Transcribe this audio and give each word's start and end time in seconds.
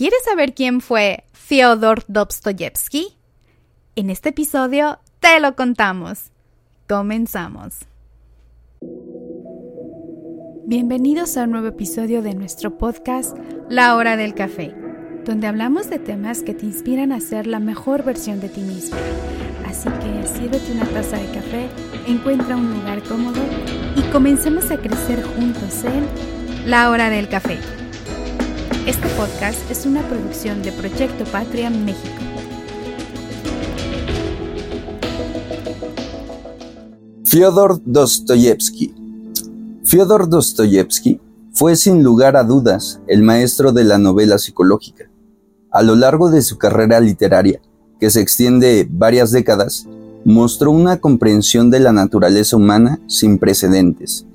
¿Quieres 0.00 0.24
saber 0.24 0.54
quién 0.54 0.80
fue 0.80 1.24
Fyodor 1.34 2.04
Dostoyevsky? 2.08 3.18
En 3.96 4.08
este 4.08 4.30
episodio 4.30 4.98
te 5.18 5.38
lo 5.40 5.54
contamos. 5.54 6.30
Comenzamos. 6.88 7.80
Bienvenidos 10.64 11.36
a 11.36 11.42
un 11.42 11.50
nuevo 11.50 11.66
episodio 11.66 12.22
de 12.22 12.32
nuestro 12.32 12.78
podcast 12.78 13.36
La 13.68 13.94
Hora 13.94 14.16
del 14.16 14.32
Café, 14.32 14.74
donde 15.26 15.46
hablamos 15.46 15.90
de 15.90 15.98
temas 15.98 16.42
que 16.42 16.54
te 16.54 16.64
inspiran 16.64 17.12
a 17.12 17.20
ser 17.20 17.46
la 17.46 17.60
mejor 17.60 18.02
versión 18.02 18.40
de 18.40 18.48
ti 18.48 18.62
mismo. 18.62 18.96
Así 19.66 19.90
que 19.90 20.26
sírvete 20.26 20.72
una 20.72 20.86
taza 20.86 21.18
de 21.18 21.26
café, 21.26 21.68
encuentra 22.06 22.56
un 22.56 22.72
lugar 22.72 23.02
cómodo 23.02 23.42
y 23.94 24.00
comencemos 24.10 24.70
a 24.70 24.78
crecer 24.78 25.22
juntos 25.22 25.84
en 25.84 26.70
La 26.70 26.88
Hora 26.88 27.10
del 27.10 27.28
Café. 27.28 27.58
Este 28.90 29.08
podcast 29.10 29.70
es 29.70 29.86
una 29.86 30.02
producción 30.08 30.64
de 30.64 30.72
Proyecto 30.72 31.24
Patria 31.30 31.70
México. 31.70 32.08
Fyodor 37.24 37.80
Dostoyevsky. 37.84 38.92
Fyodor 39.84 40.28
Dostoyevsky 40.28 41.20
fue 41.52 41.76
sin 41.76 42.02
lugar 42.02 42.36
a 42.36 42.42
dudas 42.42 43.00
el 43.06 43.22
maestro 43.22 43.70
de 43.70 43.84
la 43.84 43.98
novela 43.98 44.38
psicológica. 44.38 45.08
A 45.70 45.84
lo 45.84 45.94
largo 45.94 46.28
de 46.28 46.42
su 46.42 46.58
carrera 46.58 46.98
literaria, 46.98 47.60
que 48.00 48.10
se 48.10 48.20
extiende 48.20 48.88
varias 48.90 49.30
décadas, 49.30 49.86
mostró 50.24 50.72
una 50.72 50.96
comprensión 50.96 51.70
de 51.70 51.78
la 51.78 51.92
naturaleza 51.92 52.56
humana 52.56 52.98
sin 53.06 53.38
precedentes 53.38 54.26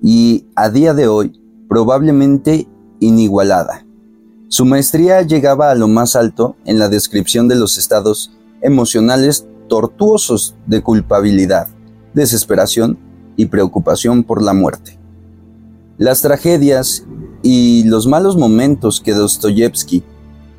y, 0.00 0.46
a 0.54 0.70
día 0.70 0.94
de 0.94 1.08
hoy, 1.08 1.42
probablemente 1.68 2.68
inigualada. 3.00 3.85
Su 4.48 4.64
maestría 4.64 5.22
llegaba 5.22 5.72
a 5.72 5.74
lo 5.74 5.88
más 5.88 6.14
alto 6.14 6.54
en 6.64 6.78
la 6.78 6.88
descripción 6.88 7.48
de 7.48 7.56
los 7.56 7.78
estados 7.78 8.30
emocionales 8.62 9.44
tortuosos 9.68 10.54
de 10.66 10.82
culpabilidad, 10.82 11.66
desesperación 12.14 12.96
y 13.36 13.46
preocupación 13.46 14.22
por 14.22 14.40
la 14.42 14.54
muerte. 14.54 15.00
Las 15.98 16.22
tragedias 16.22 17.04
y 17.42 17.82
los 17.84 18.06
malos 18.06 18.36
momentos 18.36 19.00
que 19.00 19.14
Dostoyevsky 19.14 20.04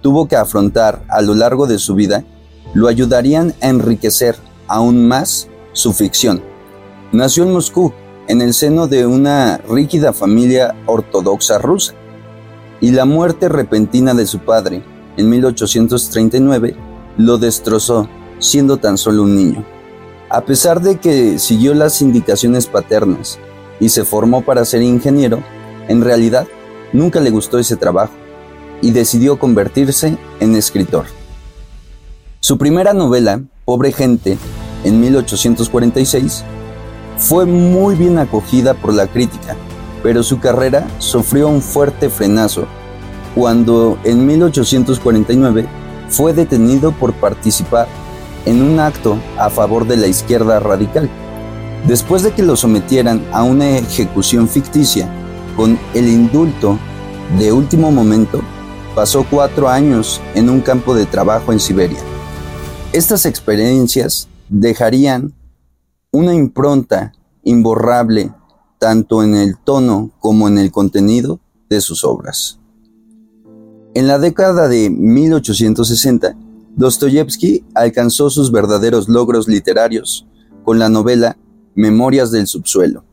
tuvo 0.02 0.28
que 0.28 0.36
afrontar 0.36 1.06
a 1.08 1.22
lo 1.22 1.34
largo 1.34 1.66
de 1.66 1.80
su 1.80 1.96
vida 1.96 2.26
lo 2.74 2.90
ayudarían 2.90 3.54
a 3.62 3.70
enriquecer 3.70 4.36
aún 4.68 5.08
más 5.08 5.48
su 5.72 5.94
ficción. 5.94 6.42
Nació 7.14 7.44
en 7.44 7.54
Moscú, 7.54 7.94
en 8.28 8.42
el 8.42 8.54
seno 8.54 8.88
de 8.88 9.06
una 9.06 9.60
rígida 9.60 10.12
familia 10.12 10.76
ortodoxa 10.88 11.58
rusa 11.58 11.94
y 12.82 12.92
la 12.92 13.06
muerte 13.06 13.50
repentina 13.50 14.14
de 14.14 14.26
su 14.26 14.40
padre, 14.40 14.84
en 15.18 15.30
1839, 15.30 16.76
lo 17.18 17.38
destrozó, 17.38 18.08
siendo 18.40 18.78
tan 18.78 18.98
solo 18.98 19.24
un 19.24 19.36
niño. 19.36 19.66
A 20.30 20.42
pesar 20.42 20.82
de 20.82 20.98
que 20.98 21.40
siguió 21.40 21.74
las 21.74 22.02
indicaciones 22.02 22.68
paternas 22.68 23.40
y 23.80 23.90
se 23.90 24.04
formó 24.04 24.44
para 24.44 24.66
ser 24.66 24.82
ingeniero, 24.82 25.42
en 25.88 26.02
realidad 26.02 26.48
nunca 26.94 27.20
le 27.20 27.32
gustó 27.32 27.58
ese 27.58 27.78
trabajo 27.78 28.14
y 28.82 28.92
decidió 28.92 29.40
convertirse 29.40 30.18
en 30.40 30.56
escritor. 30.56 31.06
Su 32.40 32.58
primera 32.58 32.94
novela, 32.94 33.42
Pobre 33.66 33.92
Gente, 33.92 34.38
en 34.84 35.02
1846, 35.02 36.44
fue 37.18 37.46
muy 37.46 37.96
bien 37.96 38.20
acogida 38.20 38.76
por 38.76 38.94
la 38.94 39.08
crítica 39.08 39.56
pero 40.08 40.24
su 40.24 40.40
carrera 40.40 40.88
sufrió 41.00 41.50
un 41.50 41.62
fuerte 41.62 42.10
frenazo 42.10 42.66
cuando 43.36 44.00
en 44.06 44.26
1849 44.26 45.68
fue 46.08 46.32
detenido 46.32 46.94
por 46.94 47.12
participar 47.12 47.90
en 48.46 48.62
un 48.62 48.80
acto 48.80 49.18
a 49.38 49.50
favor 49.50 49.86
de 49.86 49.98
la 49.98 50.08
izquierda 50.08 50.62
radical. 50.62 51.10
Después 51.88 52.24
de 52.24 52.32
que 52.32 52.42
lo 52.42 52.56
sometieran 52.56 53.22
a 53.34 53.44
una 53.44 53.68
ejecución 53.72 54.48
ficticia 54.48 55.10
con 55.58 55.78
el 55.94 56.08
indulto 56.08 56.80
de 57.38 57.52
último 57.52 57.92
momento, 57.92 58.40
pasó 58.96 59.26
cuatro 59.30 59.68
años 59.68 60.22
en 60.36 60.50
un 60.50 60.62
campo 60.62 60.96
de 60.96 61.06
trabajo 61.06 61.52
en 61.52 61.60
Siberia. 61.60 62.00
Estas 62.94 63.26
experiencias 63.26 64.30
dejarían 64.48 65.34
una 66.12 66.34
impronta 66.34 67.12
imborrable 67.44 68.32
tanto 68.80 69.24
en 69.24 69.36
el 69.36 69.58
tono 69.58 70.12
como 70.20 70.48
en 70.48 70.58
el 70.58 70.72
contenido 70.72 71.40
de 71.70 71.82
sus 71.82 72.04
obras. 72.04 72.60
En 73.94 74.08
la 74.08 74.20
década 74.20 74.68
de 74.68 74.90
1860, 74.90 76.36
Dostoyevsky 76.76 77.66
alcanzó 77.74 78.30
sus 78.30 78.52
verdaderos 78.52 79.10
logros 79.10 79.48
literarios 79.48 80.28
con 80.64 80.78
la 80.78 80.90
novela 80.90 81.38
Memorias 81.74 82.32
del 82.32 82.46
Subsuelo, 82.46 83.04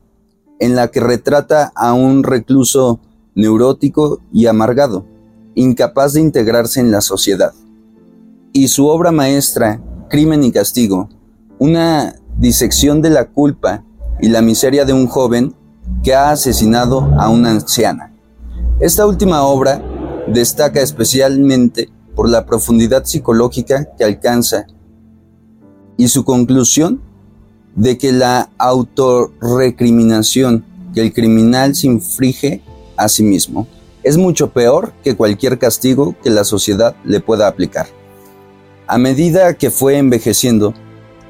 en 0.59 0.77
la 0.77 0.89
que 0.89 1.01
retrata 1.01 1.73
a 1.75 1.95
un 1.95 2.23
recluso 2.23 3.01
neurótico 3.35 4.21
y 4.33 4.47
amargado, 4.47 5.07
incapaz 5.55 6.13
de 6.13 6.21
integrarse 6.21 6.81
en 6.81 6.91
la 6.91 7.01
sociedad. 7.01 7.55
Y 8.53 8.69
su 8.69 8.87
obra 8.87 9.13
maestra, 9.13 9.83
Crimen 10.11 10.45
y 10.45 10.53
Castigo, 10.53 11.09
una 11.59 12.17
disección 12.37 13.01
de 13.01 13.11
la 13.11 13.27
culpa 13.31 13.85
y 14.21 14.29
la 14.29 14.43
miseria 14.43 14.85
de 14.85 14.93
un 14.93 15.07
joven 15.07 15.55
que 16.03 16.15
ha 16.15 16.31
asesinado 16.31 17.11
a 17.19 17.29
una 17.29 17.51
anciana. 17.51 18.13
Esta 18.81 19.07
última 19.07 19.43
obra 19.43 19.83
destaca 20.29 20.81
especialmente 20.81 21.91
por 22.15 22.29
la 22.29 22.47
profundidad 22.47 23.05
psicológica 23.05 23.89
que 23.97 24.05
alcanza 24.05 24.67
y 25.97 26.09
su 26.09 26.25
conclusión 26.25 27.01
de 27.75 27.99
que 27.99 28.13
la 28.13 28.51
autorrecriminación 28.59 30.65
que 30.95 31.03
el 31.03 31.13
criminal 31.13 31.75
se 31.75 31.89
inflige 31.89 32.63
a 32.97 33.09
sí 33.09 33.25
mismo 33.25 33.67
es 34.03 34.17
mucho 34.17 34.51
peor 34.51 34.93
que 35.03 35.17
cualquier 35.17 35.59
castigo 35.59 36.15
que 36.23 36.31
la 36.31 36.45
sociedad 36.45 36.95
le 37.05 37.21
pueda 37.21 37.49
aplicar. 37.49 37.87
A 38.87 38.99
medida 38.99 39.55
que 39.55 39.71
fue 39.71 39.97
envejeciendo, 39.97 40.75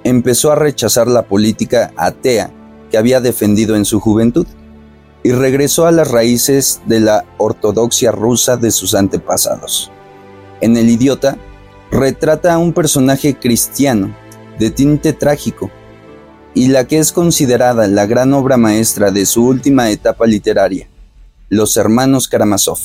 empezó 0.02 0.50
a 0.50 0.56
rechazar 0.56 1.06
la 1.06 1.22
política 1.22 1.92
atea 1.96 2.50
había 2.94 3.20
defendido 3.20 3.76
en 3.76 3.84
su 3.84 4.00
juventud, 4.00 4.46
y 5.22 5.32
regresó 5.32 5.86
a 5.86 5.92
las 5.92 6.10
raíces 6.10 6.82
de 6.86 7.00
la 7.00 7.24
ortodoxia 7.38 8.12
rusa 8.12 8.56
de 8.56 8.70
sus 8.70 8.94
antepasados. 8.94 9.90
En 10.60 10.76
El 10.76 10.90
idiota, 10.90 11.38
retrata 11.90 12.52
a 12.52 12.58
un 12.58 12.72
personaje 12.72 13.34
cristiano, 13.34 14.14
de 14.58 14.70
tinte 14.70 15.12
trágico, 15.12 15.70
y 16.54 16.68
la 16.68 16.86
que 16.86 16.98
es 16.98 17.10
considerada 17.10 17.88
la 17.88 18.06
gran 18.06 18.32
obra 18.32 18.56
maestra 18.56 19.10
de 19.10 19.26
su 19.26 19.46
última 19.46 19.90
etapa 19.90 20.26
literaria, 20.26 20.88
Los 21.48 21.76
Hermanos 21.76 22.28
Karamazov. 22.28 22.78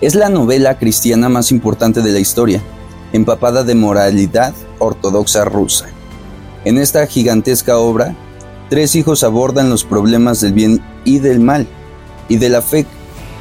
Es 0.00 0.14
la 0.14 0.28
novela 0.28 0.78
cristiana 0.78 1.28
más 1.28 1.50
importante 1.50 2.02
de 2.02 2.12
la 2.12 2.18
historia, 2.18 2.62
empapada 3.12 3.64
de 3.64 3.74
moralidad 3.74 4.54
ortodoxa 4.78 5.44
rusa. 5.44 5.86
En 6.64 6.78
esta 6.78 7.06
gigantesca 7.06 7.78
obra 7.78 8.14
tres 8.68 8.96
hijos 8.96 9.22
abordan 9.22 9.70
los 9.70 9.84
problemas 9.84 10.40
del 10.40 10.52
bien 10.52 10.82
y 11.04 11.18
del 11.18 11.40
mal 11.40 11.66
y 12.28 12.36
de 12.36 12.48
la 12.48 12.62
fe 12.62 12.86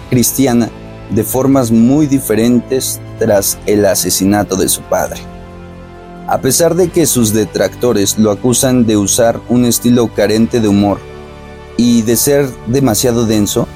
cristiana 0.09 0.69
de 1.09 1.24
formas 1.24 1.72
muy 1.72 2.08
diferentes 2.08 3.00
tras 3.19 3.58
el 3.66 3.86
asesinato 3.86 4.56
de 4.56 4.69
su 4.69 4.81
padre. 4.84 5.19
A 6.28 6.41
pesar 6.41 6.75
de 6.75 6.90
que 6.90 7.06
sus 7.06 7.34
detractores 7.34 8.18
lo 8.18 8.31
acusan 8.31 8.86
de 8.86 8.97
usar 8.97 9.40
un 9.50 9.66
estilo 9.66 10.12
carente 10.13 10.59
de 10.59 10.68
humor 10.68 11.00
y 11.78 12.02
de 12.02 12.16
ser 12.16 12.50
demasiado 12.68 13.25
denso, 13.25 13.68